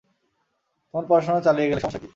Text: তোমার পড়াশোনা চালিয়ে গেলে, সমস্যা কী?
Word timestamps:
তোমার 0.87 1.05
পড়াশোনা 1.09 1.39
চালিয়ে 1.41 1.69
গেলে, 1.69 1.81
সমস্যা 1.81 2.01
কী? 2.01 2.07